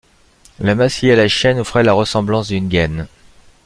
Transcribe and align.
La 0.57 0.73
masse 0.73 1.01
liée 1.03 1.11
à 1.11 1.15
la 1.15 1.27
chaîne 1.27 1.59
offrait 1.59 1.83
la 1.83 1.93
ressemblance 1.93 2.47
d’une 2.47 2.67
gaine. 2.69 3.05